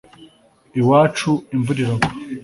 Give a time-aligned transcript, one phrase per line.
[0.79, 2.09] iwacu imvura iragwa